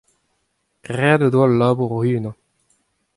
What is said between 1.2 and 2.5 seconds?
o doa al labour o-unan.